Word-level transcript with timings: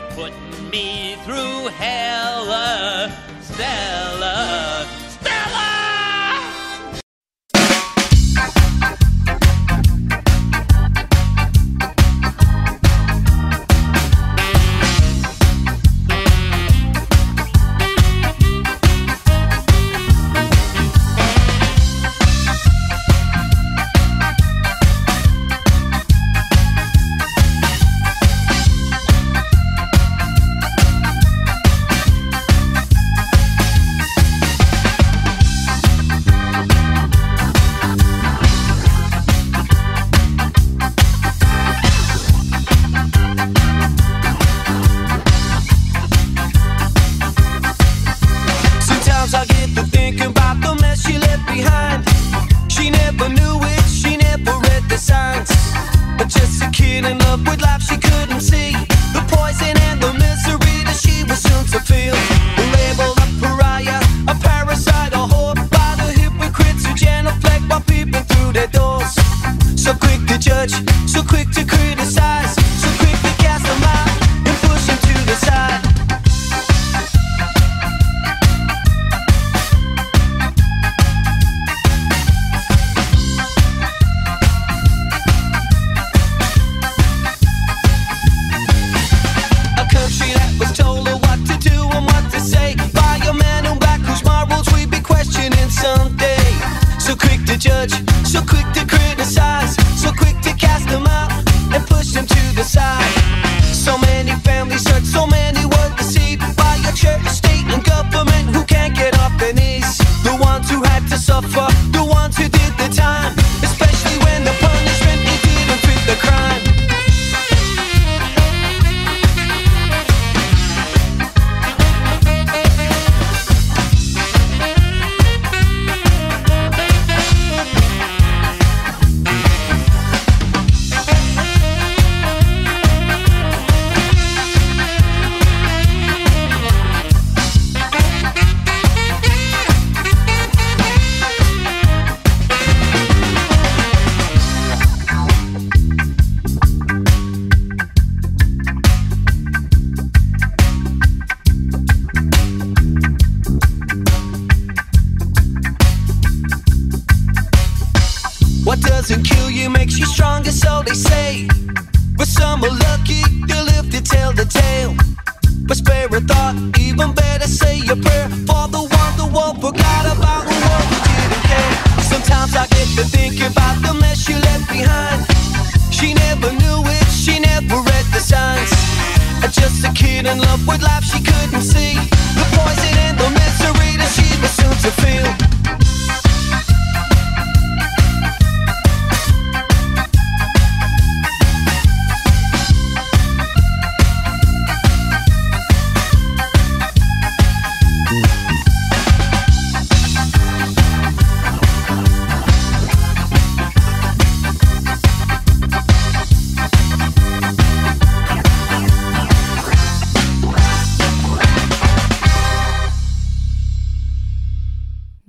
You're 0.00 0.10
putting 0.12 0.70
me 0.70 1.16
through 1.24 1.68
hell, 1.68 2.50
uh, 2.50 3.10
Stella. 3.42 4.19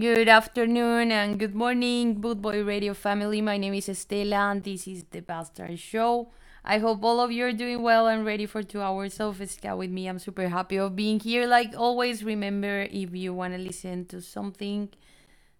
Good 0.01 0.29
afternoon 0.29 1.11
and 1.11 1.37
good 1.37 1.53
morning, 1.53 2.15
Boot 2.15 2.41
Boy 2.41 2.63
Radio 2.63 2.95
family. 2.95 3.39
My 3.39 3.57
name 3.59 3.75
is 3.75 3.85
Estela 3.85 4.49
and 4.49 4.63
this 4.63 4.87
is 4.87 5.03
the 5.11 5.21
Bastart 5.21 5.77
Show. 5.77 6.31
I 6.65 6.79
hope 6.79 7.03
all 7.03 7.19
of 7.19 7.31
you 7.31 7.45
are 7.45 7.51
doing 7.51 7.83
well 7.83 8.07
and 8.07 8.25
ready 8.25 8.47
for 8.47 8.63
two 8.63 8.81
hours 8.81 9.19
of 9.19 9.47
ska 9.47 9.75
with 9.75 9.91
me. 9.91 10.07
I'm 10.07 10.17
super 10.17 10.47
happy 10.47 10.77
of 10.77 10.95
being 10.95 11.19
here. 11.19 11.45
Like 11.45 11.75
always, 11.77 12.23
remember 12.23 12.87
if 12.89 13.13
you 13.13 13.35
want 13.35 13.53
to 13.53 13.59
listen 13.59 14.05
to 14.07 14.23
something, 14.23 14.89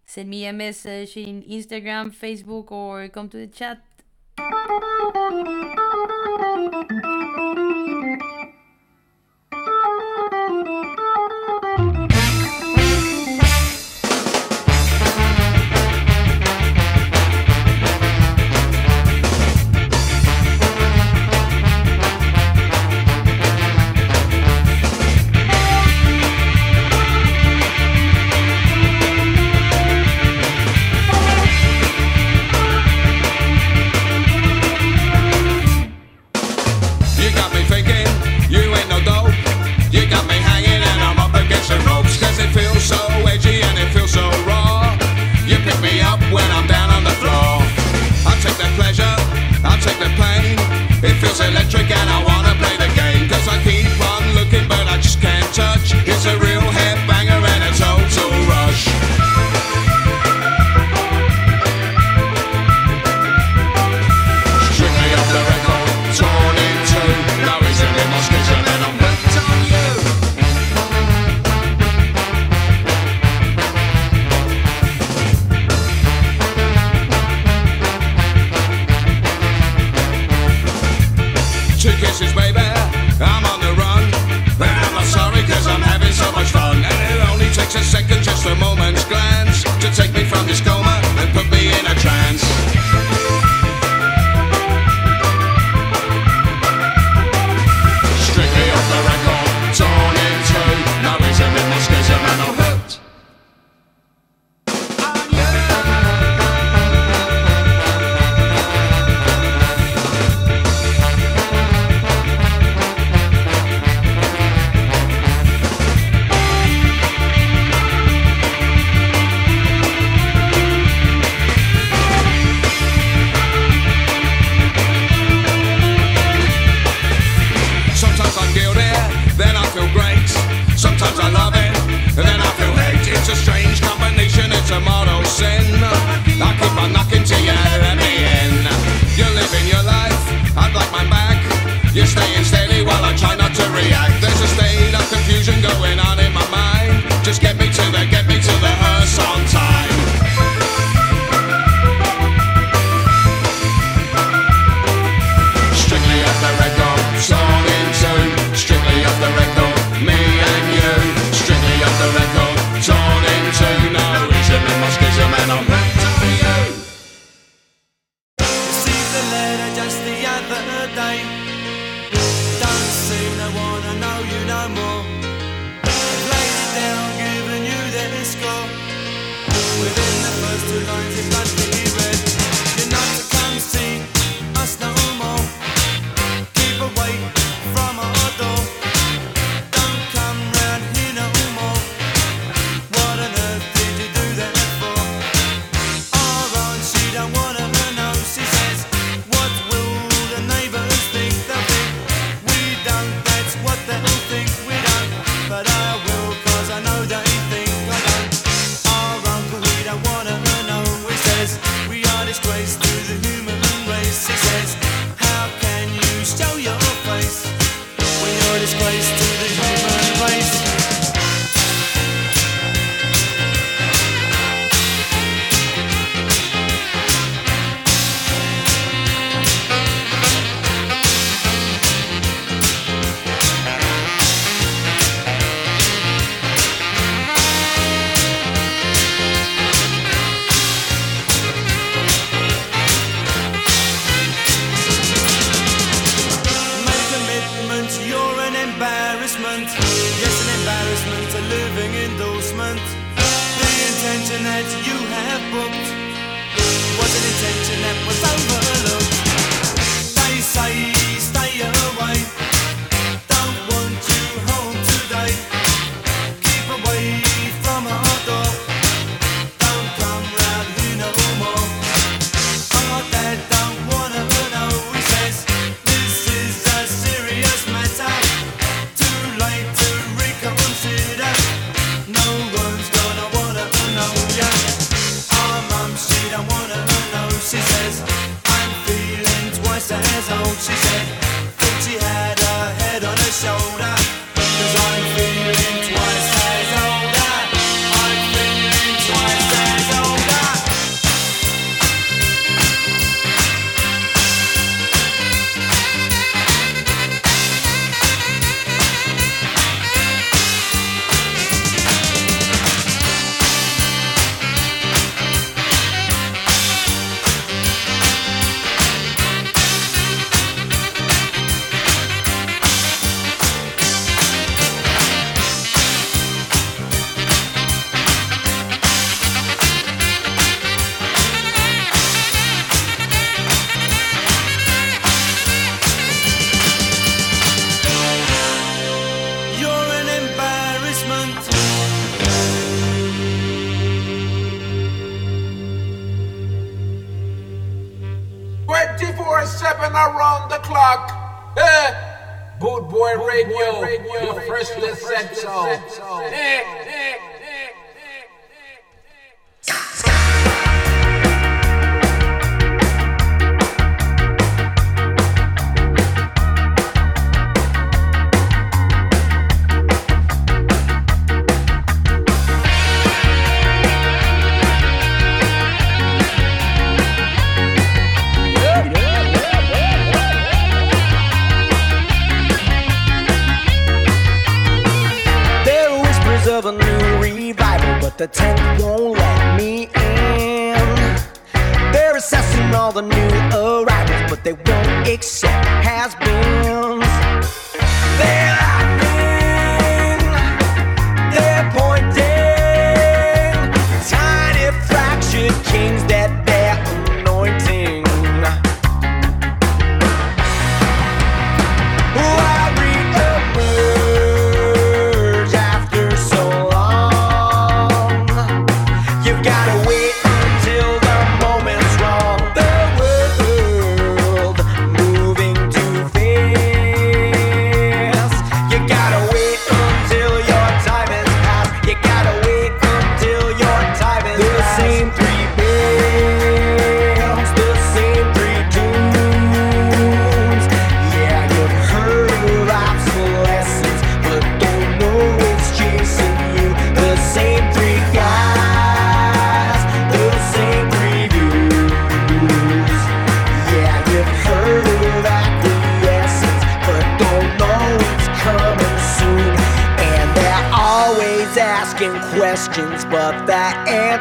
send 0.04 0.28
me 0.28 0.44
a 0.46 0.52
message 0.52 1.16
in 1.16 1.44
Instagram, 1.44 2.10
Facebook, 2.12 2.72
or 2.72 3.06
come 3.10 3.28
to 3.28 3.36
the 3.36 3.46
chat. 3.46 3.78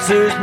Answer's 0.01 0.34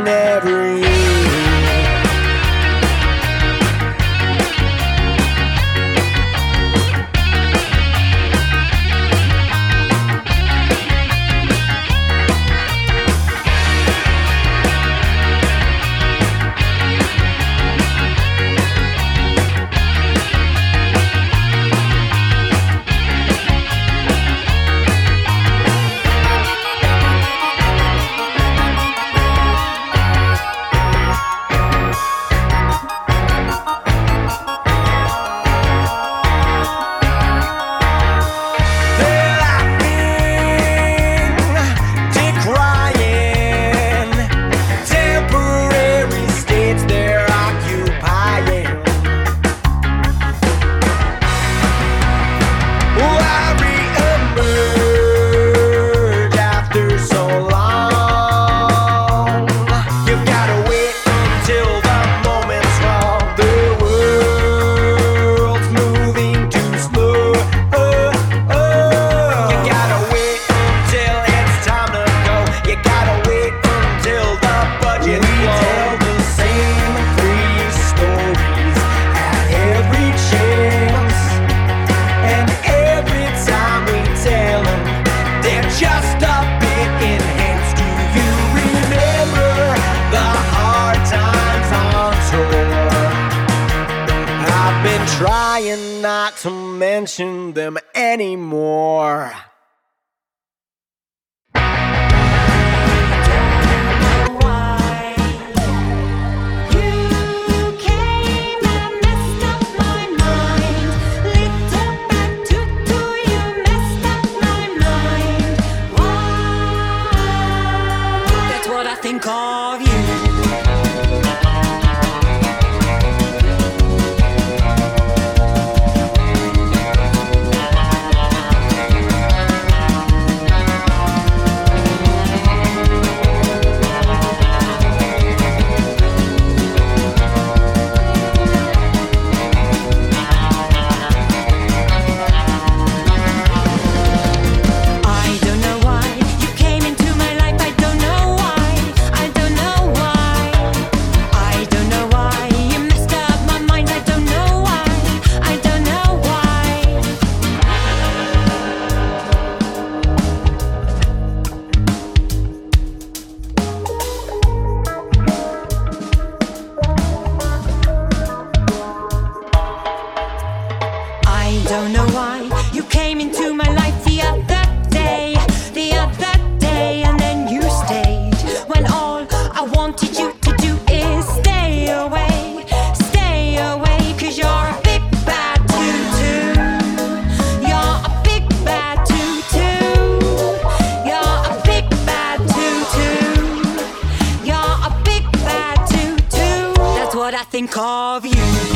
I 197.39 197.43
think 197.45 197.77
of 197.77 198.25
you. 198.25 198.68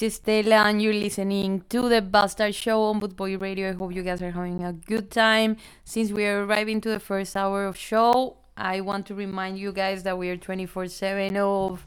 This 0.00 0.14
is 0.14 0.16
Stella, 0.16 0.64
and 0.64 0.80
you're 0.80 0.94
listening 0.94 1.62
to 1.68 1.86
the 1.90 2.00
Bastart 2.00 2.54
Show 2.54 2.84
on 2.84 3.02
Bootboy 3.02 3.38
Radio. 3.38 3.68
I 3.68 3.72
hope 3.72 3.92
you 3.92 4.02
guys 4.02 4.22
are 4.22 4.30
having 4.30 4.64
a 4.64 4.72
good 4.72 5.10
time. 5.10 5.58
Since 5.84 6.10
we 6.10 6.24
are 6.24 6.46
arriving 6.46 6.80
to 6.80 6.88
the 6.88 6.98
first 6.98 7.36
hour 7.36 7.66
of 7.66 7.76
show, 7.76 8.38
I 8.56 8.80
want 8.80 9.04
to 9.08 9.14
remind 9.14 9.58
you 9.58 9.72
guys 9.72 10.02
that 10.04 10.16
we 10.16 10.30
are 10.30 10.38
24 10.38 10.88
7 10.88 11.36
of 11.36 11.84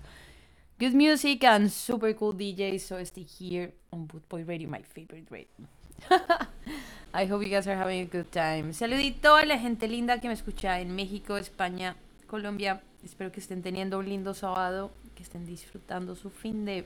good 0.78 0.94
music 0.94 1.44
and 1.44 1.72
super 1.72 2.14
cool 2.14 2.36
DJs. 2.36 2.82
So 2.82 3.04
stay 3.04 3.24
here 3.24 3.72
on 3.92 4.06
Bootboy 4.06 4.48
Radio, 4.48 4.70
my 4.70 4.84
favorite 4.84 5.26
radio. 5.32 5.66
I 7.16 7.26
hope 7.26 7.42
you 7.42 7.50
guys 7.50 7.66
are 7.66 7.76
having 7.76 8.02
a 8.02 8.06
good 8.06 8.32
time. 8.32 8.74
Saludito 8.74 9.36
a 9.36 9.44
la 9.44 9.58
gente 9.58 9.88
linda 9.88 10.20
que 10.20 10.28
me 10.28 10.36
escucha 10.36 10.80
en 10.80 10.96
México, 10.96 11.36
España, 11.38 11.96
Colombia. 12.28 12.80
Espero 13.04 13.32
que 13.32 13.40
estén 13.40 13.64
teniendo 13.64 13.98
un 13.98 14.06
lindo 14.06 14.36
sábado, 14.36 14.92
que 15.16 15.24
estén 15.24 15.48
disfrutando 15.48 16.16
su 16.16 16.30
fin 16.30 16.64
de 16.64 16.86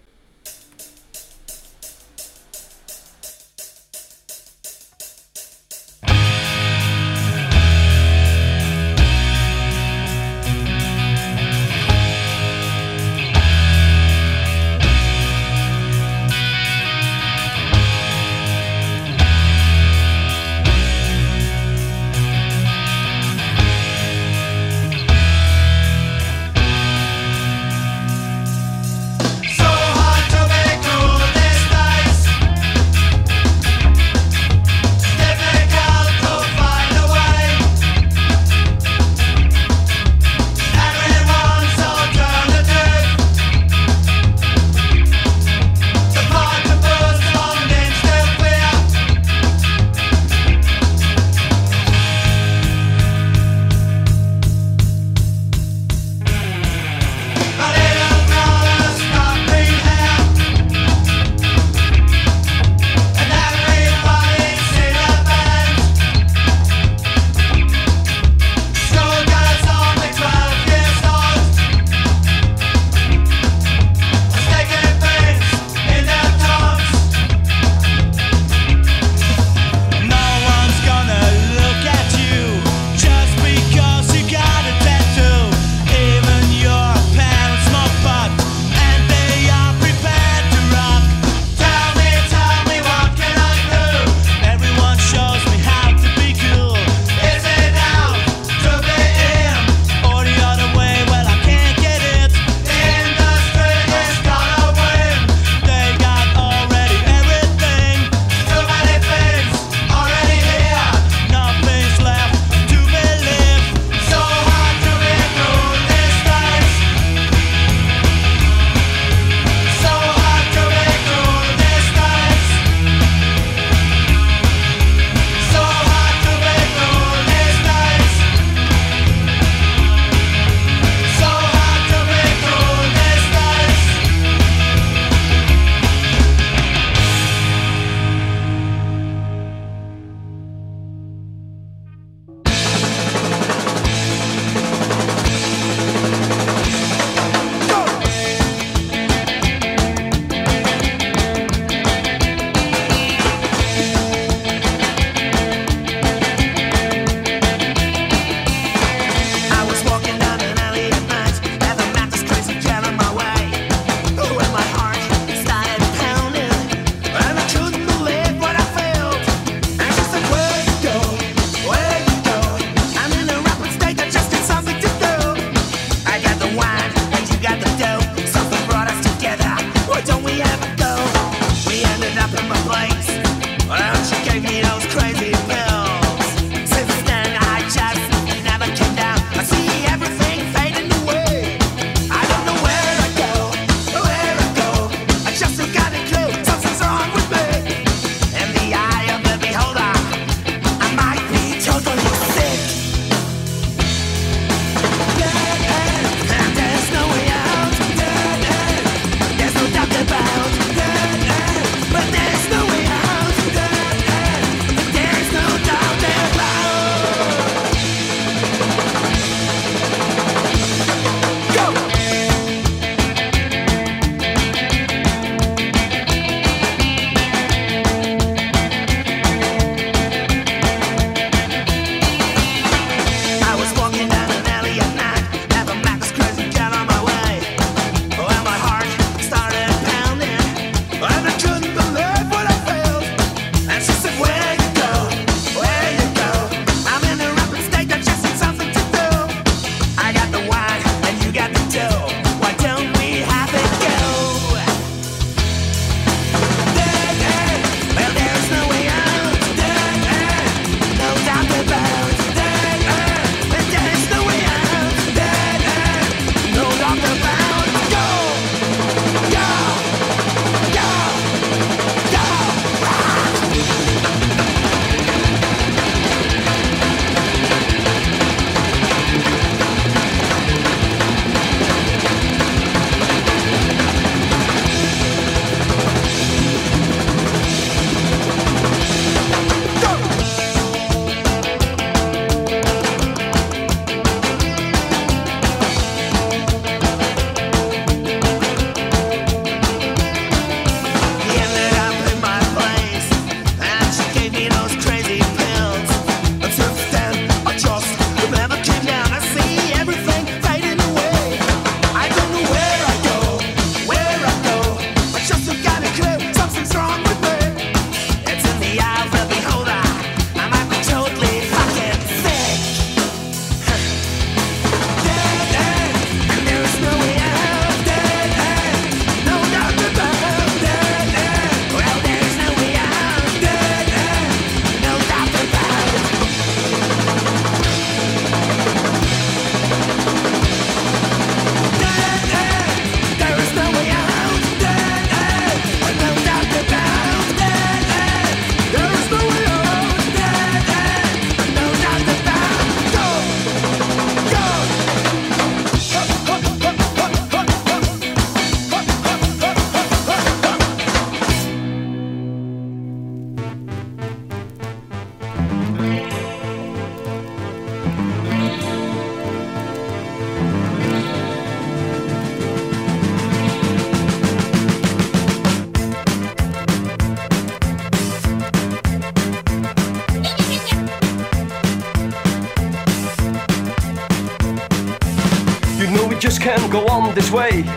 this 387.13 387.31
way. 387.31 387.76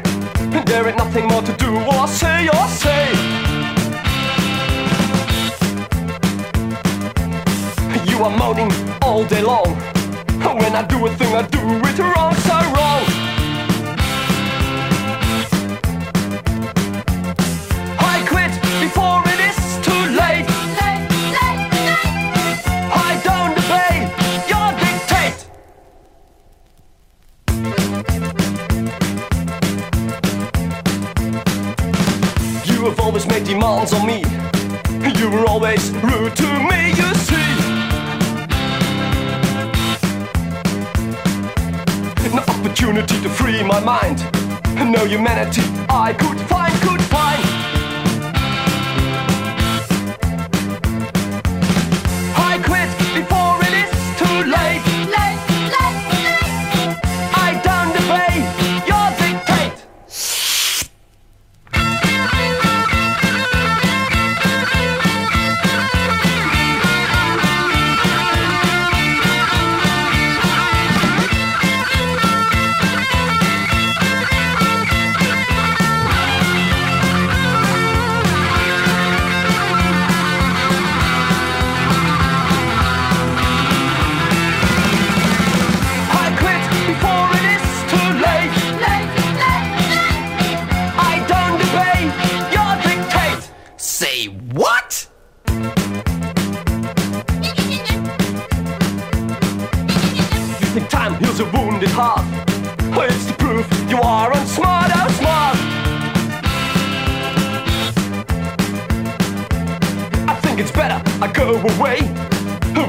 away. 111.64 112.00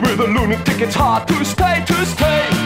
With 0.01 0.19
a 0.19 0.27
lunatic, 0.27 0.81
it's 0.81 0.95
hard 0.95 1.27
to 1.27 1.45
stay, 1.45 1.83
to 1.85 2.05
stay. 2.05 2.60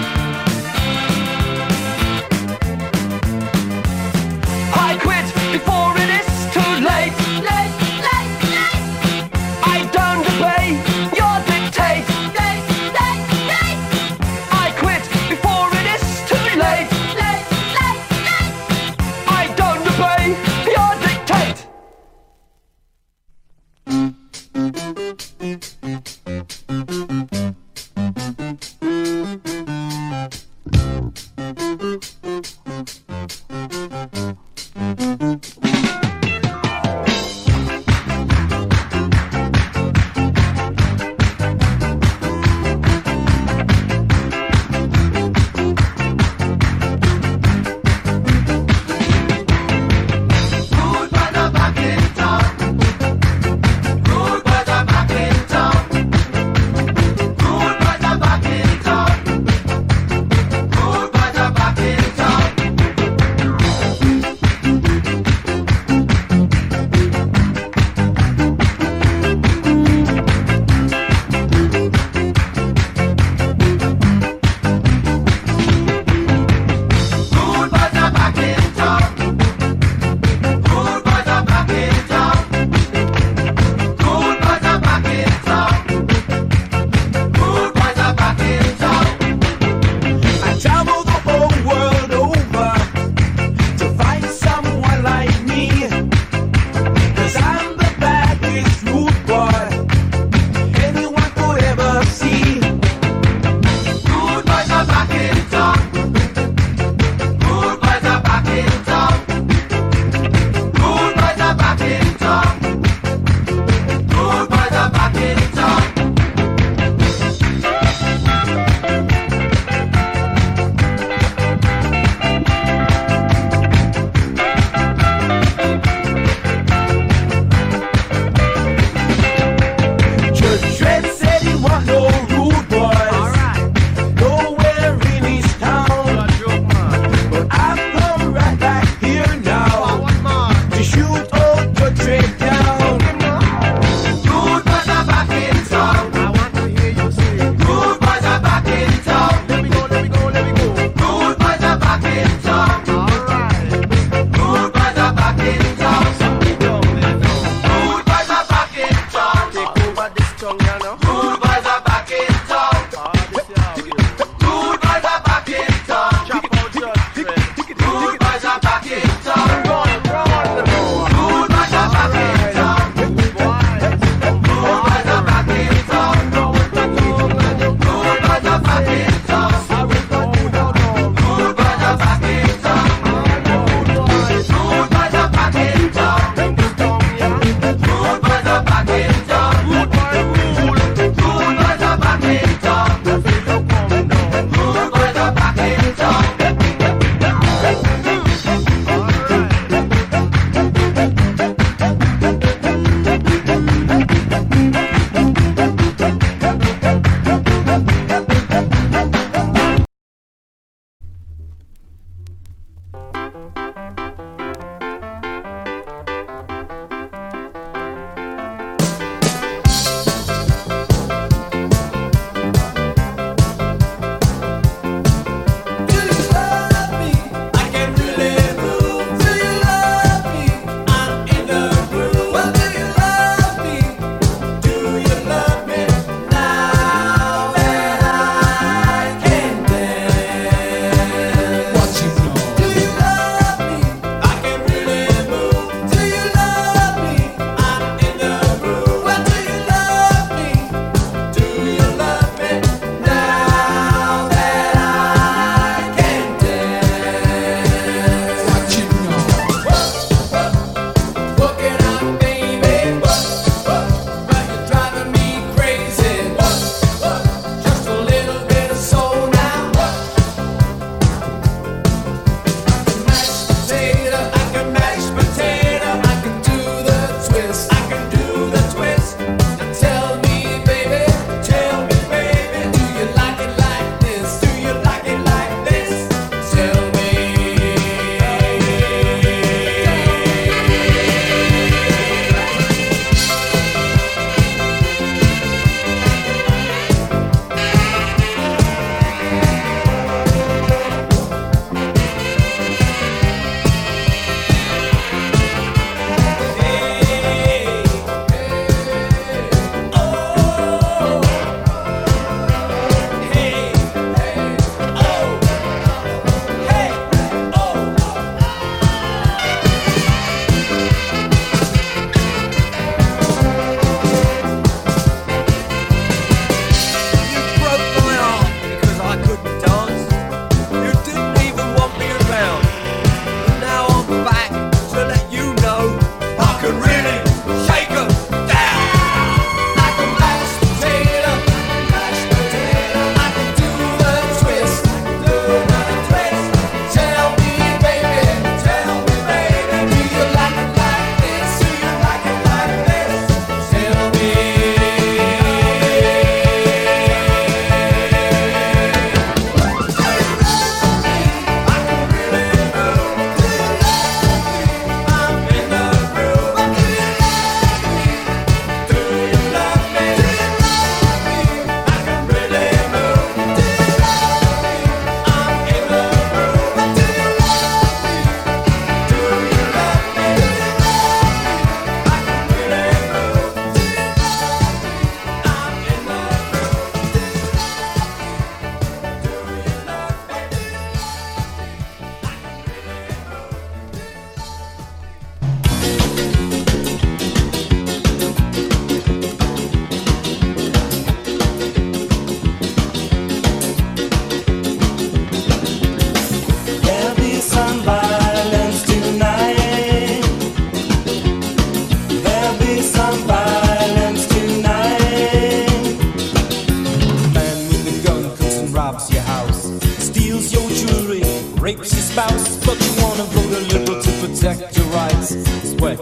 Steals 418.76 420.52
your 420.52 420.70
jewelry, 420.70 421.24
rapes 421.62 421.94
your 421.94 422.04
spouse, 422.04 422.58
but 422.66 422.78
you 422.84 422.92
wanna 423.02 423.24
vote 423.24 423.54
a 423.56 423.62
liberal 423.72 424.02
to 424.02 424.12
protect 424.20 424.78
your 424.78 424.86
rights. 424.88 425.30
Sweat, 425.72 425.98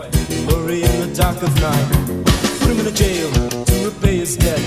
worry 0.47 0.81
in 0.81 0.95
the 1.01 1.13
dark 1.15 1.37
of 1.43 1.53
night. 1.61 1.87
Put 2.59 2.71
him 2.71 2.79
in 2.79 2.87
a 2.87 2.91
jail 2.91 3.29
to 3.65 3.73
repay 3.85 4.17
his 4.17 4.35
debt. 4.37 4.59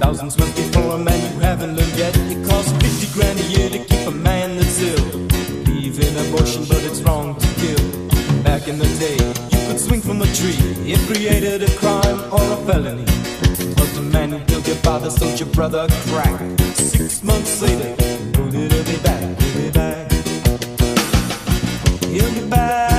Thousands 0.00 0.36
went 0.38 0.56
before 0.56 0.96
a 0.96 0.98
man 0.98 1.20
you 1.32 1.40
haven't 1.40 1.76
learned 1.76 1.96
yet. 1.96 2.16
It 2.16 2.44
costs 2.48 2.72
50 2.82 3.14
grand 3.14 3.38
a 3.38 3.44
year 3.44 3.70
to 3.70 3.78
keep 3.78 4.06
a 4.08 4.10
man 4.10 4.56
that's 4.56 4.82
ill. 4.82 5.28
Believe 5.64 6.00
in 6.00 6.12
abortion, 6.26 6.64
but 6.68 6.82
it's 6.82 7.00
wrong 7.02 7.36
to 7.38 7.46
kill. 7.62 7.84
Back 8.42 8.66
in 8.66 8.78
the 8.78 8.90
day, 8.98 9.18
you 9.52 9.68
could 9.68 9.78
swing 9.78 10.00
from 10.00 10.20
a 10.20 10.26
tree. 10.34 10.58
It 10.82 10.98
created 11.06 11.62
a 11.62 11.70
crime 11.78 12.18
or 12.32 12.42
a 12.42 12.56
felony. 12.66 13.19
Man 14.10 14.30
who 14.30 14.40
killed 14.46 14.66
your 14.66 14.76
father 14.76 15.08
sold 15.08 15.38
your 15.38 15.48
brother 15.50 15.86
crack. 16.08 16.40
Six 16.74 17.22
months 17.22 17.62
later, 17.62 17.94
oh, 18.38 18.50
he'll 18.50 18.84
be 18.84 18.96
back, 19.02 19.40
he'll 19.40 19.62
be 19.62 19.70
back. 19.70 20.12
He'll 22.02 22.34
be 22.34 22.50
back. 22.50 22.89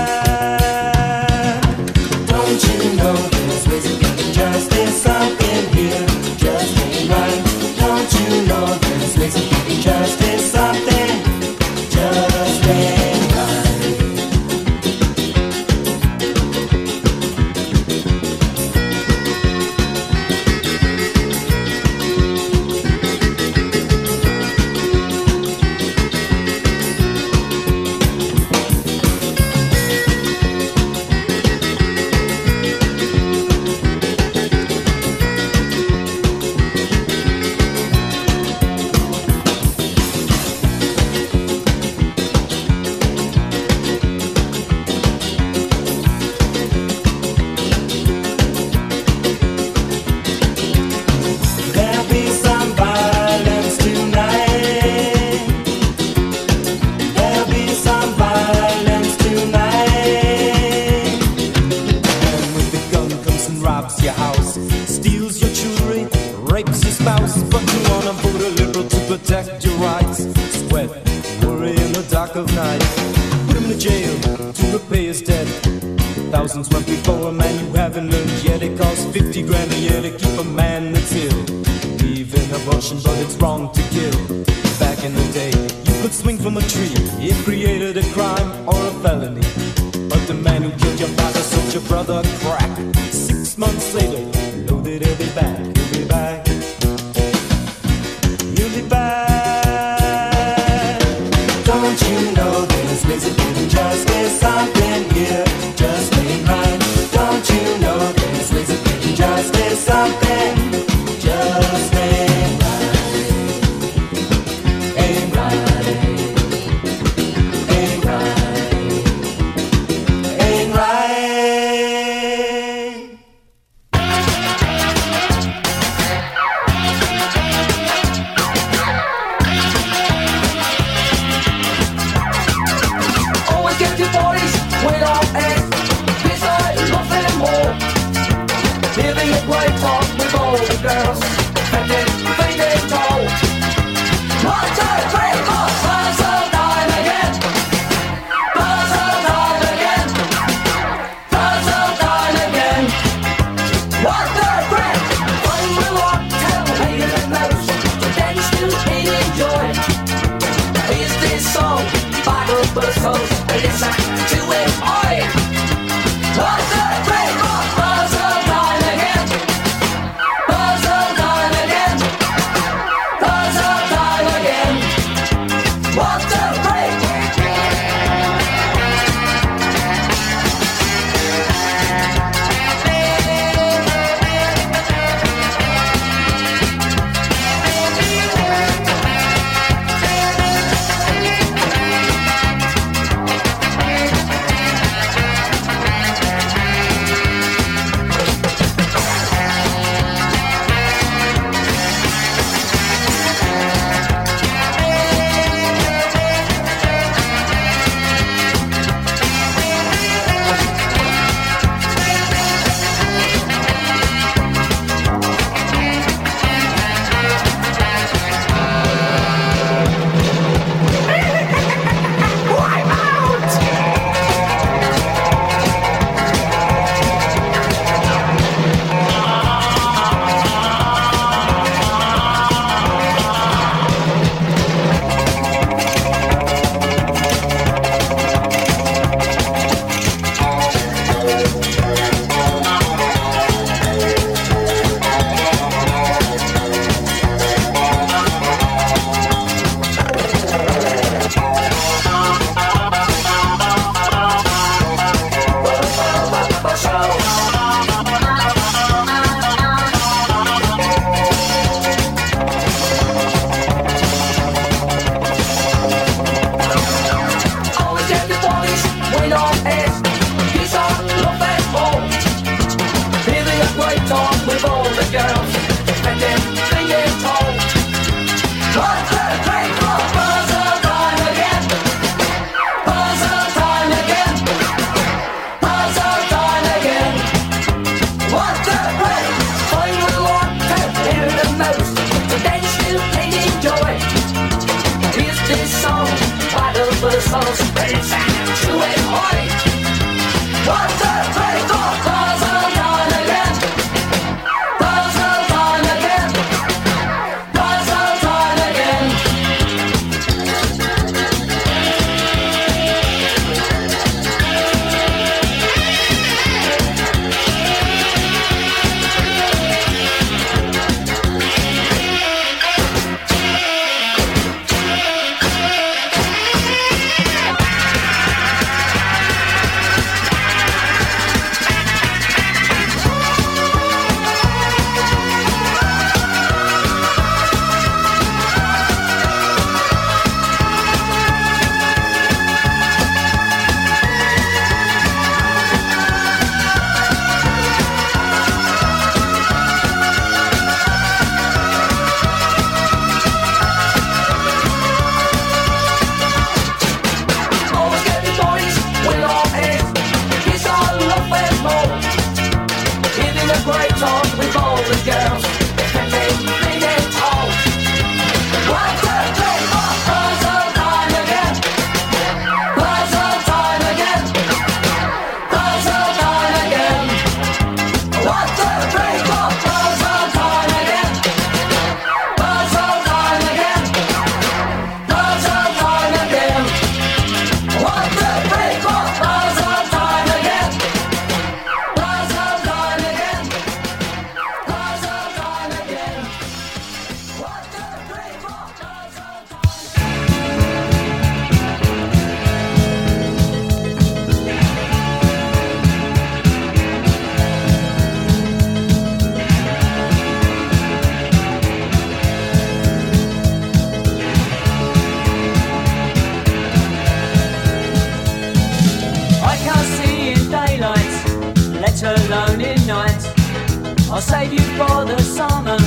I'll 424.21 424.27
save 424.27 424.53
you 424.53 424.59
for 424.77 425.03
the 425.03 425.19
summer, 425.19 425.77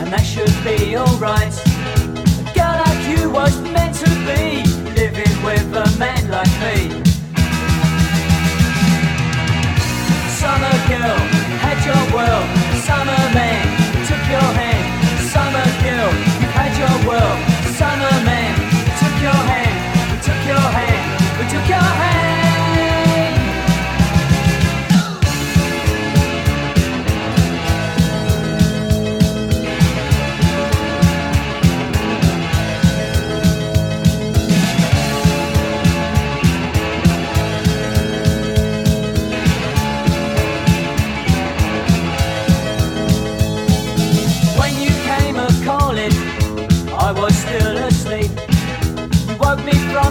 and 0.00 0.10
that 0.10 0.24
should 0.24 0.56
be 0.64 0.96
alright. 0.96 1.52
A 2.40 2.54
girl 2.54 2.80
like 2.86 3.06
you 3.06 3.28
was 3.28 3.60
meant 3.60 3.87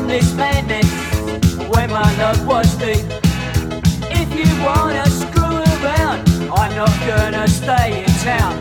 madness 0.08 0.88
when 1.68 1.90
my 1.90 2.18
love 2.18 2.48
was 2.48 2.74
deep. 2.76 3.04
If 4.10 4.30
you 4.40 4.48
wanna 4.64 5.06
screw 5.10 5.60
around, 5.76 6.24
I'm 6.50 6.74
not 6.76 6.96
gonna 7.06 7.46
stay 7.48 8.06
in 8.06 8.12
town. 8.24 8.56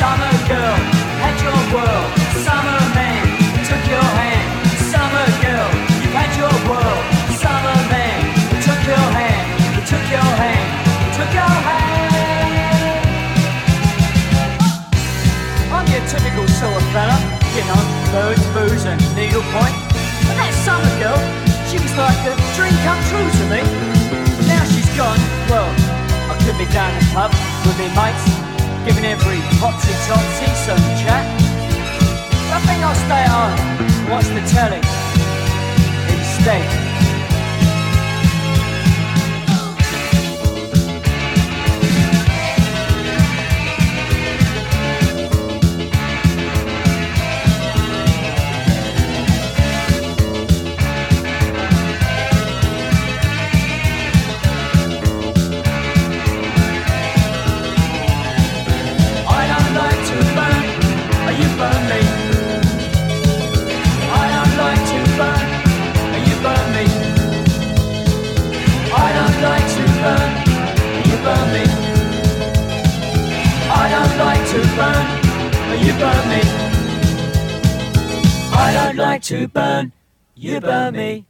Summer 0.00 0.34
girl 0.48 0.78
had 1.20 1.36
your 1.44 1.60
world, 1.74 2.08
summer 2.40 2.80
man 2.96 3.22
took 3.68 3.84
your 3.94 4.08
hand. 4.20 4.48
Summer 4.92 5.28
girl, 5.44 5.68
you 6.00 6.08
had 6.16 6.32
your 6.40 6.56
world, 6.70 7.04
summer 7.36 7.78
man 7.92 8.18
took 8.64 8.80
your 8.88 9.06
hand, 9.18 9.46
took 9.86 10.06
your 10.16 10.30
hand, 10.40 10.68
took 11.16 11.32
your 11.34 11.54
hand. 11.68 12.00
I'm 15.70 15.86
your 15.92 16.04
typical 16.08 16.48
sort 16.48 16.76
of 16.76 16.84
fella, 16.94 17.29
you 17.54 17.64
know, 17.66 17.82
birds, 18.14 18.44
booze 18.54 18.84
and 18.86 19.00
needlepoint. 19.18 19.74
But 20.26 20.36
that 20.38 20.54
summer 20.62 20.92
girl, 21.02 21.18
she 21.66 21.82
was 21.82 21.90
like 21.98 22.18
a 22.26 22.34
dream 22.54 22.74
come 22.86 23.00
true 23.10 23.26
to 23.26 23.44
me. 23.50 23.60
Now 24.46 24.62
she's 24.70 24.86
gone, 24.94 25.18
well, 25.50 25.66
I 26.30 26.38
could 26.46 26.58
be 26.58 26.66
down 26.70 26.94
the 26.94 27.04
pub 27.10 27.34
with 27.66 27.74
me 27.74 27.90
mates, 27.90 28.26
giving 28.86 29.04
every 29.04 29.42
topsy 29.58 29.94
topsy 30.06 30.46
some 30.62 30.84
chat. 31.02 31.26
But 32.46 32.58
I 32.58 32.60
think 32.66 32.80
I'll 32.86 33.00
stay 33.02 33.24
home, 33.26 33.56
watch 34.10 34.30
the 34.30 34.42
telly 34.46 34.82
instead. 36.06 36.89
Me. 80.94 81.29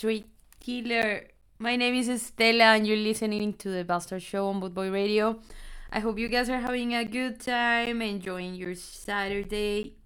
Backstreet 0.00 0.24
Killer. 0.60 1.28
My 1.58 1.76
name 1.76 1.94
is 1.94 2.08
Estela, 2.08 2.76
and 2.76 2.86
you're 2.86 2.96
listening 2.96 3.52
to 3.54 3.68
the 3.68 3.84
Bastart 3.84 4.22
Show 4.22 4.48
on 4.48 4.60
Bootboy 4.60 4.90
Radio. 4.90 5.40
I 5.92 6.00
hope 6.00 6.18
you 6.18 6.28
guys 6.28 6.48
are 6.48 6.58
having 6.58 6.94
a 6.94 7.04
good 7.04 7.40
time, 7.40 8.00
enjoying 8.00 8.54
your 8.54 8.74
Saturday 8.74 9.96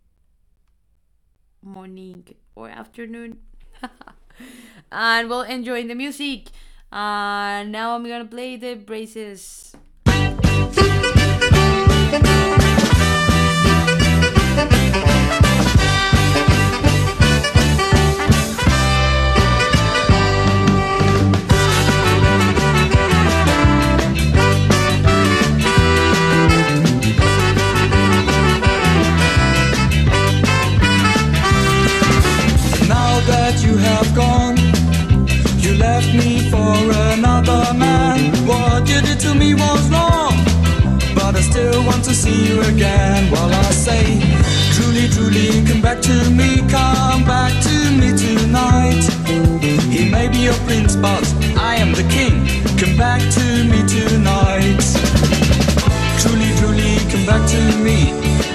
morning 1.62 2.24
or 2.56 2.68
afternoon. 2.68 3.38
and 4.92 5.30
well, 5.30 5.42
enjoying 5.42 5.86
the 5.86 5.94
music. 5.94 6.48
Uh, 6.90 7.62
now 7.62 7.94
I'm 7.94 8.02
gonna 8.02 8.24
play 8.24 8.56
the 8.56 8.74
braces. 8.74 9.76
See 42.24 42.48
you 42.48 42.60
again. 42.62 43.30
While 43.30 43.52
I 43.52 43.70
say, 43.86 44.05
truly, 44.74 45.06
truly, 45.14 45.48
come 45.68 45.82
back 45.82 46.01
to 46.09 46.16
me, 46.30 46.48
come 46.72 47.22
back 47.24 47.52
to 47.68 47.76
me 48.01 48.09
tonight. 48.24 49.05
He 49.94 50.10
may 50.10 50.28
be 50.28 50.40
your 50.48 50.59
prince, 50.66 50.96
but 50.96 51.24
I 51.70 51.76
am 51.76 51.92
the 51.92 52.06
king. 52.16 52.34
Come 52.80 52.96
back 52.96 53.20
to 53.36 53.44
me 53.70 53.80
tonight. 53.96 54.84
Truly, 56.20 56.51
truly, 56.60 56.92
come 57.12 57.24
back 57.30 57.44
to 57.55 57.60
me, 57.84 57.98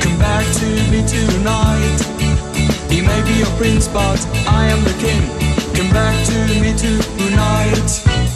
come 0.02 0.18
back 0.18 0.46
to 0.60 0.68
me 0.92 1.00
tonight. 1.16 2.00
He 2.90 3.02
may 3.02 3.22
be 3.28 3.36
your 3.44 3.54
prince, 3.60 3.88
but 3.88 4.20
I 4.60 4.62
am 4.74 4.82
the 4.90 4.96
king. 5.06 5.22
Come 5.78 5.92
back 5.94 6.16
to 6.30 6.38
me 6.62 6.72
tonight. 6.86 8.29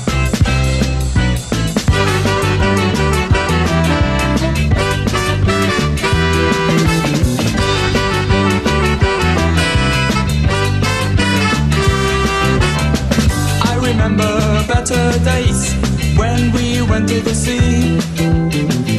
Days 14.85 15.73
when 16.17 16.51
we 16.51 16.81
went 16.81 17.07
to 17.07 17.21
the 17.21 17.33
sea. 17.33 17.99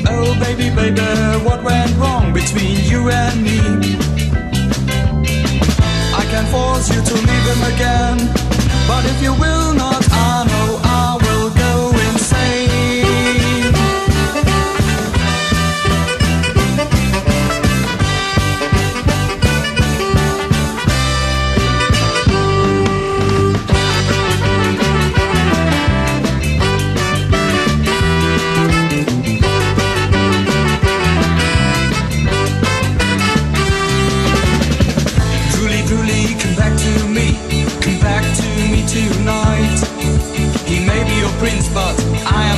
Oh, 0.08 0.34
baby, 0.40 0.74
baby, 0.74 1.02
what 1.44 1.62
went 1.62 1.94
wrong 1.98 2.32
between 2.32 2.78
you 2.84 3.10
and 3.10 3.42
me? 3.42 3.58
I 6.14 6.24
can 6.30 6.46
force 6.46 6.88
you 6.88 7.02
to 7.02 7.14
leave 7.14 7.46
him 7.52 7.62
again. 7.74 8.16
But 8.88 9.04
if 9.04 9.22
you 9.22 9.34
will 9.34 9.74
not, 9.74 10.02
I 10.10 10.44
know 10.46 10.83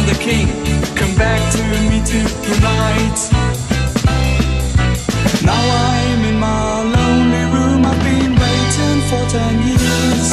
the 0.07 0.15
king. 0.23 0.47
Come 0.95 1.15
back 1.17 1.41
to 1.55 1.63
me 1.91 1.99
tonight. 2.05 3.19
Now 5.45 5.63
I'm 5.91 6.25
in 6.31 6.39
my 6.39 6.83
lonely 6.95 7.45
room. 7.55 7.85
I've 7.85 7.99
been 8.07 8.33
waiting 8.45 9.01
for 9.11 9.23
ten 9.37 9.55
years. 9.67 10.29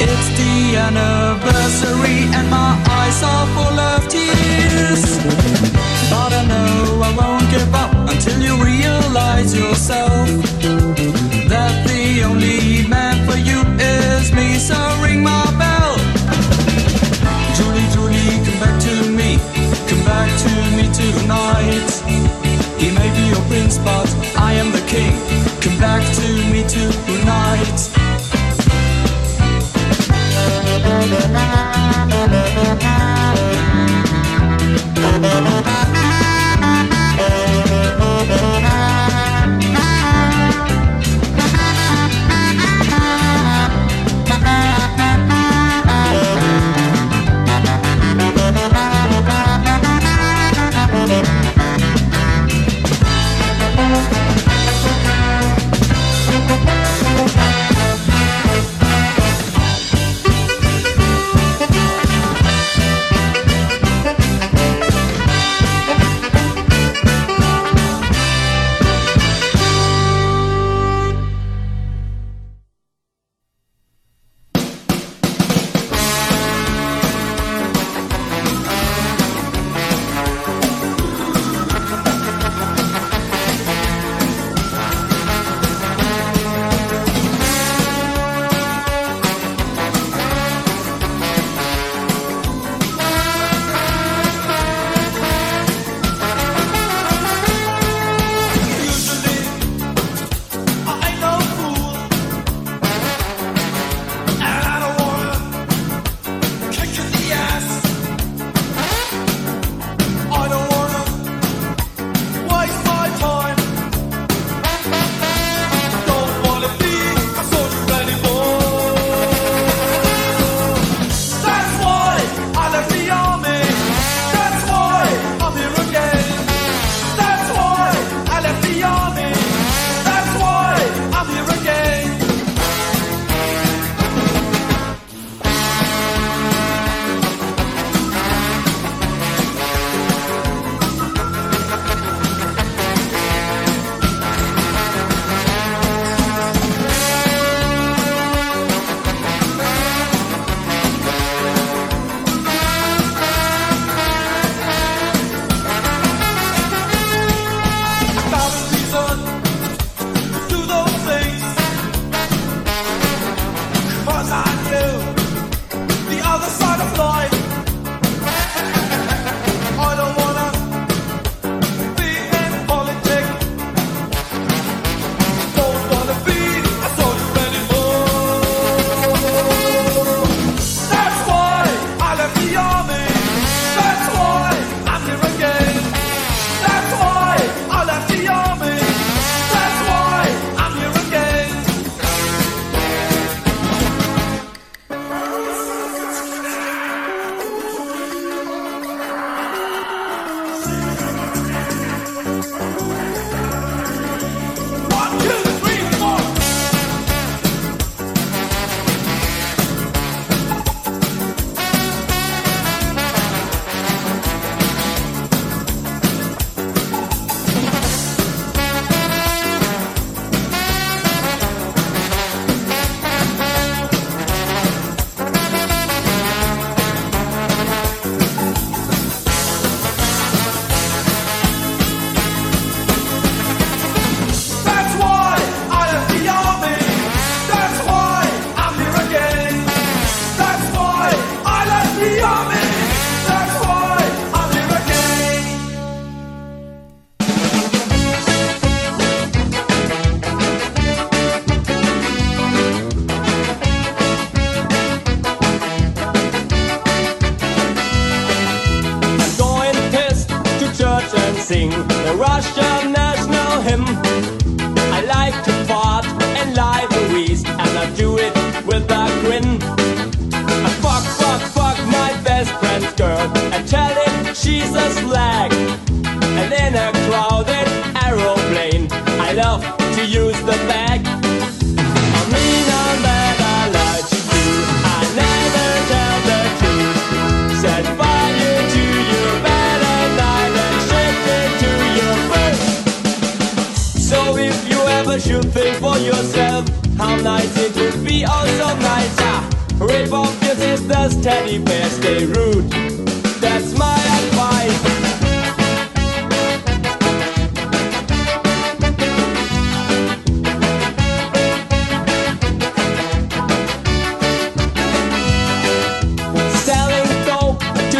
It's 0.00 0.28
the 0.38 0.54
anniversary, 0.86 2.20
and 2.36 2.48
my 2.50 2.72
eyes 2.98 3.22
are 3.22 3.46
full 3.56 3.78
of 3.92 4.08
tears. 4.08 5.04
But 6.10 6.32
I 6.40 6.42
know 6.50 7.02
I 7.08 7.10
won't 7.18 7.48
give 7.50 7.74
up 7.74 7.92
until 8.12 8.40
you 8.40 8.54
realize 8.72 9.54
yourself 9.54 10.28
that 11.52 11.74
the 11.86 12.22
only 12.24 12.88
man 12.88 13.16
for 13.28 13.36
you 13.36 13.60
is 13.78 14.32
me. 14.32 14.58
So 14.58 14.78
ring 15.02 15.22
my 15.22 15.44
bell. 15.58 15.77
Am 24.58 24.72
the 24.72 24.80
king. 24.86 25.12
Come 25.60 25.78
back 25.78 26.02
to 26.16 26.28
me 26.52 26.64
tonight. 26.66 27.98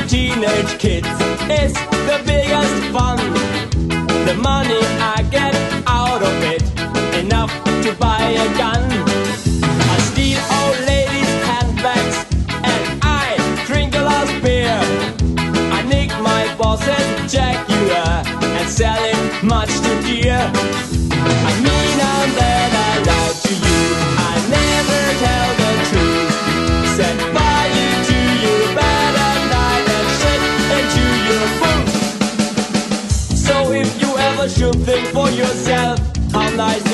teenage 0.09 0.79
kids 0.79 1.07
is 1.51 1.75
the 2.09 2.23
biggest 2.25 2.83
fun. 2.95 3.19
The 4.25 4.35
money 4.41 4.81
I 5.15 5.23
get 5.31 5.58
realize 36.59 36.88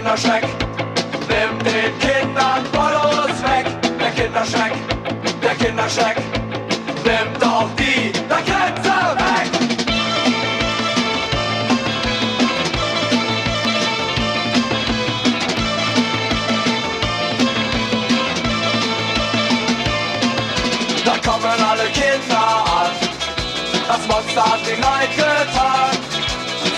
Kinderschreck. 0.00 0.44
Nimm 1.28 1.58
den 1.58 1.98
Kindern 1.98 2.64
Follows 2.72 3.42
weg. 3.42 3.66
Der 4.00 4.10
Kinderschreck, 4.12 4.72
der 5.42 5.54
Kinderschreck. 5.56 6.16
Nimmt 7.04 7.44
auch 7.44 7.68
die 7.76 8.10
der 8.10 8.40
Grenze 8.48 8.96
weg. 9.20 9.50
Da 21.04 21.30
kommen 21.30 21.62
alle 21.70 21.90
Kinder 21.90 22.64
an. 22.80 22.90
Das 23.86 24.08
Monster 24.08 24.44
hat 24.50 24.66
den 24.66 24.80
Leid 24.80 25.10
getan. 25.14 25.90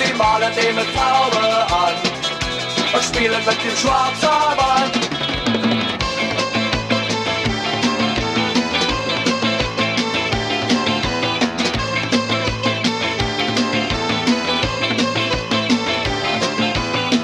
Sie 0.04 0.12
malen 0.14 0.52
den 0.56 0.74
mit 0.74 0.86
Farbe 0.86 1.72
an 1.72 2.11
spielen 3.12 3.44
mit 3.44 3.62
dem 3.64 3.76
Schwarzarbeit. 3.76 4.92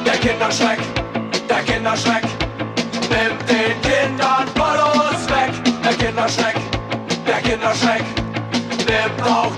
Der 0.05 0.16
Kinderschreck, 0.19 0.78
der 1.48 1.62
Kinderschreck, 1.65 2.24
nimmt 3.10 3.48
den 3.48 3.81
Kindern 3.82 4.47
Ballos 4.55 5.27
weg. 5.28 5.52
Der 5.85 5.94
Kinderschreck, 5.94 6.56
der 7.27 7.40
Kinderschreck, 7.40 8.05
nimmt 8.86 9.23
auch 9.23 9.57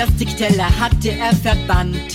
Plastikteller 0.00 0.80
hatte 0.80 1.10
er 1.10 1.36
verbannt. 1.36 2.14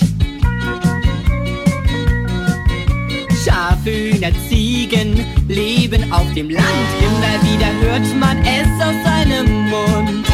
Schafe, 3.44 3.90
Hühner, 3.92 4.32
Ziegen 4.48 5.24
leben 5.46 6.12
auf 6.12 6.26
dem 6.34 6.50
Land. 6.50 6.66
Immer 7.00 7.48
wieder 7.48 7.70
hört 7.80 8.16
man 8.18 8.38
es 8.44 8.66
aus 8.84 9.04
seinem 9.04 9.68
Mund. 9.70 10.26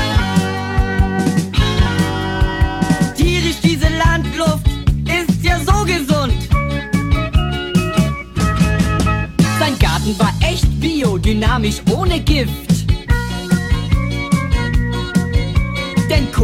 Tierisch 3.19 3.61
diese 3.63 3.89
Landluft 3.99 4.67
ist 5.05 5.45
ja 5.45 5.59
so 5.59 5.85
gesund. 5.85 6.33
Sein 9.59 9.79
Garten 9.79 10.19
war 10.19 10.33
echt 10.41 10.81
biodynamisch, 10.81 11.83
ohne 11.95 12.19
Gift. 12.21 12.62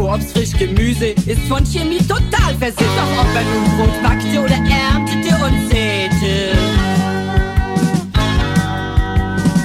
Denn 0.09 0.19
Koops 0.19 0.31
Frischgemüse 0.31 1.07
ist 1.27 1.41
von 1.47 1.63
Chemie 1.63 1.99
total 1.99 2.55
versifft. 2.57 2.79
Doch 2.79 3.21
ob 3.21 3.35
er 3.35 3.43
nun 3.43 3.77
Brot 3.77 4.03
backte 4.03 4.39
oder 4.39 4.55
erntete 4.55 5.35
und 5.43 5.69
säte. 5.69 6.57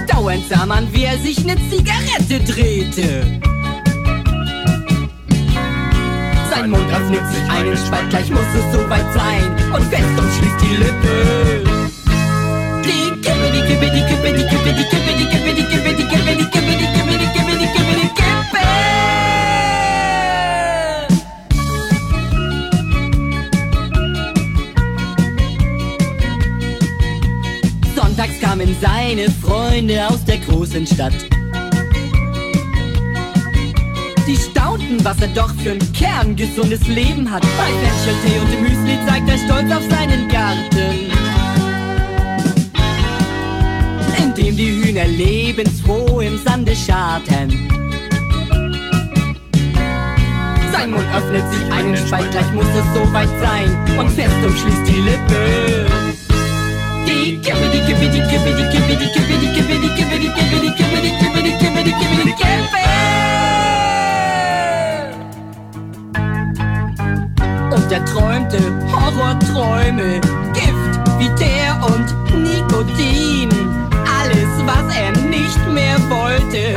Dauernd 0.07 0.47
sah 0.49 0.67
man, 0.67 0.93
wie 0.93 1.05
er 1.05 1.19
sich 1.19 1.45
ne 1.45 1.57
Zigarette 1.71 2.41
drehte. 2.53 3.41
Sein 6.51 6.71
Mund 6.71 6.91
öffnet 6.93 7.27
sich 7.33 7.51
einen 7.51 7.77
Spalt, 7.77 8.11
gleich 8.11 8.31
muss 8.31 8.41
es 8.55 8.73
soweit 8.73 9.13
sein. 9.15 9.51
Und 9.75 9.85
fest 9.85 10.05
umschließt 10.19 10.61
die 10.61 10.77
Lippe. 10.77 11.65
Die 12.85 13.21
Kippe, 13.23 13.51
die 13.51 13.63
Kippe, 13.63 13.91
die 13.91 14.03
Kippe, 14.03 14.33
die 14.33 14.45
Kippe, 14.45 14.73
die 14.75 14.85
Kippe, 14.85 15.11
die 15.17 15.25
Kippe, 15.25 15.55
die 15.55 15.65
Kippe, 15.65 15.95
die 15.95 16.05
Kippe, 16.05 16.37
die 16.37 16.45
Kippe, 16.45 16.77
die 16.77 16.77
Kippe, 16.77 16.77
die 16.77 16.87
Kippe, 16.87 17.19
die 17.19 17.27
Kippe, 17.27 17.59
die 17.59 17.67
Kippe, 17.67 17.95
die 17.95 18.09
Kippe. 18.09 18.25
Kamen 28.57 28.77
seine 28.81 29.29
Freunde 29.43 30.07
aus 30.09 30.25
der 30.25 30.39
großen 30.39 30.87
Stadt. 30.87 31.13
Die 34.29 34.37
staunten, 34.37 35.05
was 35.05 35.21
er 35.21 35.29
doch 35.29 35.53
für 35.57 35.73
ein 35.73 35.93
kerngesundes 35.93 36.87
Leben 36.87 37.29
hat. 37.29 37.43
Bei 37.43 37.67
Fencheltee 37.67 38.39
und 38.39 38.53
dem 38.53 38.63
Müsli 38.63 38.99
zeigt 39.09 39.29
er 39.29 39.39
stolz 39.39 39.73
auf 39.73 39.83
seinen 39.91 40.29
Garten. 40.29 41.11
In 44.19 44.35
dem 44.35 44.57
die 44.57 44.85
Hühner 44.85 45.07
lebensfroh 45.07 46.21
im 46.21 46.39
Sande 46.45 46.77
scharten. 46.77 47.69
Sein 50.71 50.93
Mund 50.93 51.07
öffnet 51.13 51.53
sich 51.53 51.73
einen 51.73 51.97
Spalt, 51.97 52.31
gleich 52.31 52.53
muss 52.53 52.67
es 52.67 52.95
soweit 52.95 53.31
sein. 53.41 53.99
Und 53.99 54.11
fest 54.11 54.37
umschließt 54.45 54.87
die 54.87 55.01
Lippe 55.01 56.24
gibbity, 57.55 57.81
gibbity, 57.87 58.21
gibbity, 58.31 58.65
gibbity, 58.73 59.07
gibbity, 59.15 59.49
gibbity, 59.55 59.89
gibbity, 59.97 60.29
gibbity, 60.37 60.71
gibbity, 60.79 61.11
gibbity, 61.19 61.51
gibbity, 61.61 61.93
gibbity, 62.01 62.33
gibbity. 62.39 62.75
Und 67.71 67.93
er 67.93 68.05
träumte 68.05 68.59
Horrorträume, 68.93 70.21
Gift 70.53 70.95
wie 71.19 71.31
der 71.39 71.75
und 71.87 72.43
Nikotin. 72.43 73.51
Alles, 74.19 74.53
was 74.67 74.95
er 74.97 75.13
nicht 75.29 75.59
mehr 75.73 75.99
wollte. 76.09 76.77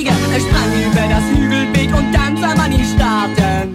Richtige. 0.00 0.16
Er 0.32 0.40
sprang 0.40 0.72
über 0.86 1.04
das 1.08 1.24
Hügelbeet 1.30 1.92
und 1.92 2.12
dann 2.12 2.36
sah 2.36 2.54
man 2.54 2.72
ihn 2.72 2.84
starten. 2.84 3.74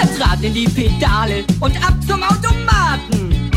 Er 0.00 0.16
trat 0.16 0.42
in 0.42 0.54
die 0.54 0.68
Pedale 0.68 1.44
und 1.60 1.76
ab 1.84 1.94
zum 2.06 2.22
Automaten. 2.22 3.50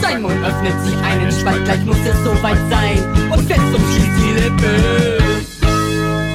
Sein 0.00 0.22
Mund 0.22 0.36
öffnet 0.44 0.84
sich 0.84 0.96
einen 1.04 1.30
Spalt, 1.32 1.64
gleich 1.64 1.84
muss 1.84 1.96
es 2.06 2.24
soweit 2.24 2.58
sein. 2.70 2.98
Und 3.30 3.46
fest 3.46 3.60
umschließt 3.60 4.16
die 4.18 4.32
Lippe. 4.40 5.18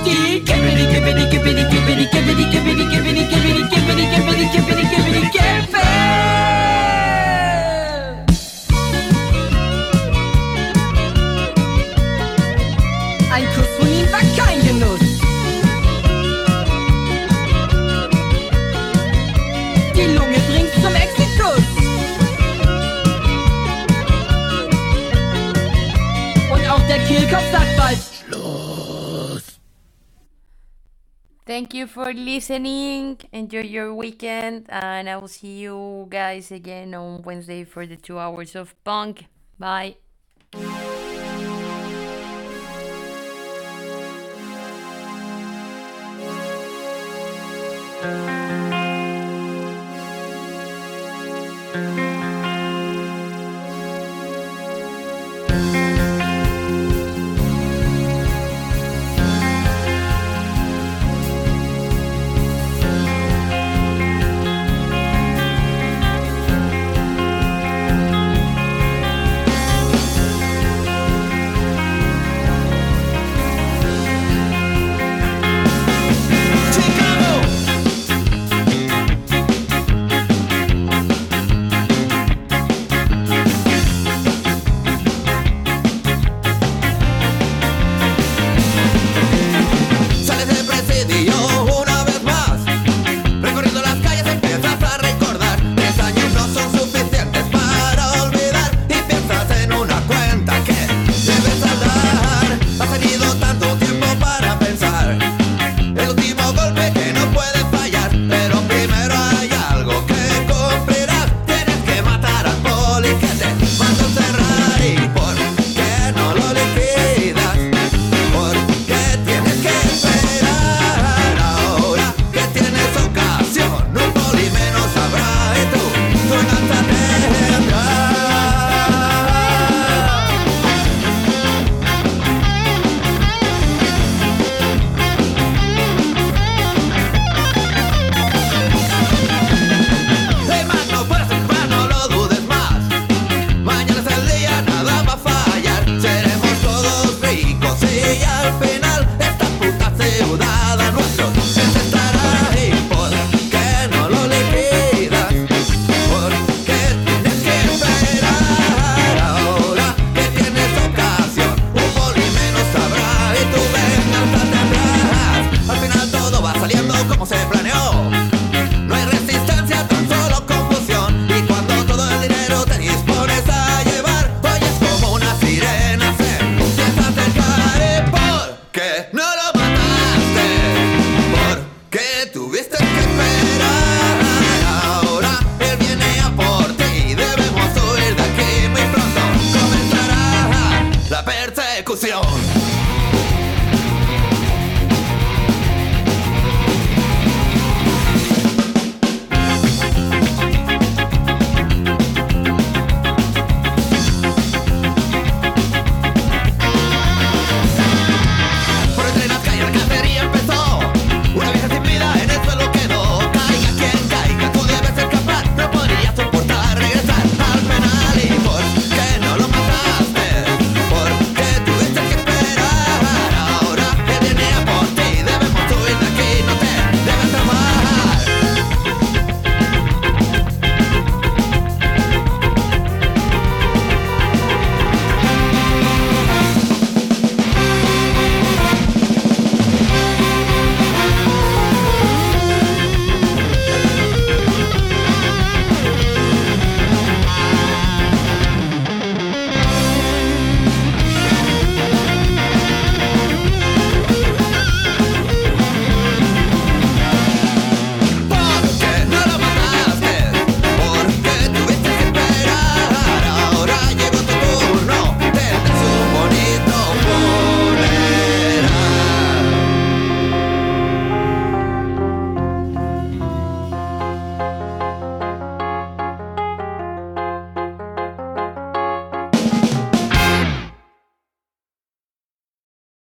Die 0.05 0.41
Kippe, 0.41 0.75
die 0.75 0.87
Kippe, 0.93 1.13
die 1.15 1.29
Kippe, 1.29 1.55
die 1.55 1.65
Kippe, 1.65 1.95
die 1.95 2.05
Kippe, 2.05 2.35
die 2.35 2.45
Kippe, 2.45 2.75
die 2.75 2.85
Kippe, 2.85 3.13
die 3.13 3.13
Kippe, 3.13 3.13
die 3.13 3.25
Kippe, 3.25 3.53
die 3.53 3.67
Kippe, 3.69 3.95
die 3.95 4.07
Kippe, 4.07 4.35
die 4.35 4.47
Kippe, 4.47 4.75
die 4.75 4.87
Kippe, 4.87 5.11
die 5.11 5.29
Kippe. 5.29 6.48
Thank 31.69 31.85
you 31.85 31.85
for 31.85 32.11
listening. 32.11 33.19
Enjoy 33.31 33.61
your 33.61 33.93
weekend, 33.93 34.65
and 34.69 35.07
I 35.07 35.17
will 35.17 35.27
see 35.27 35.59
you 35.59 36.07
guys 36.09 36.49
again 36.49 36.95
on 36.95 37.21
Wednesday 37.21 37.63
for 37.63 37.85
the 37.85 37.95
two 37.95 38.17
hours 38.17 38.55
of 38.55 38.73
punk. 38.83 39.25
Bye. 39.59 39.97